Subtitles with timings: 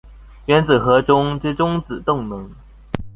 [0.47, 2.49] 原子核中之中子動能